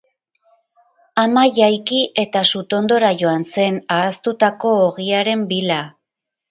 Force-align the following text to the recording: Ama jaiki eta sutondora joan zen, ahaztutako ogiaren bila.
Ama 1.23 1.43
jaiki 1.59 2.01
eta 2.23 2.43
sutondora 2.55 3.13
joan 3.23 3.47
zen, 3.53 3.81
ahaztutako 3.99 4.77
ogiaren 4.91 5.51
bila. 5.55 5.81